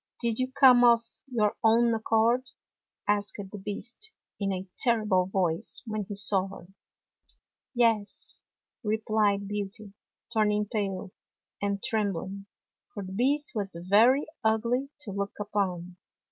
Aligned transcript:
"Did 0.19 0.39
you 0.39 0.51
come 0.51 0.83
of 0.83 1.03
your 1.27 1.55
own 1.63 1.93
accord?" 1.93 2.49
asked 3.07 3.37
the 3.51 3.59
Beast, 3.59 4.11
in 4.39 4.51
a 4.51 4.67
terrible 4.79 5.27
voice, 5.27 5.83
when 5.85 6.05
he 6.05 6.15
saw 6.15 6.47
her." 6.47 6.67
Yes," 7.75 8.39
replied 8.83 9.47
Beauty, 9.47 9.93
turning 10.33 10.65
pale, 10.65 11.11
and 11.61 11.83
trembling, 11.83 12.47
for 12.91 13.03
the 13.03 13.13
Beast 13.13 13.51
was 13.53 13.75
very 13.79 14.25
ugly 14.43 14.89
to 15.01 15.11
look 15.11 15.33
upon. 15.39 15.97